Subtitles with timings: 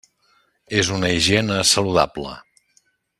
[0.83, 2.33] És una higiene saludable.